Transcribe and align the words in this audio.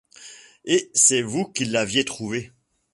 Et 0.65 0.89
c’est 0.95 1.21
vous 1.21 1.45
qui 1.51 1.63
l’aviez 1.65 2.03
trouvé! 2.05 2.51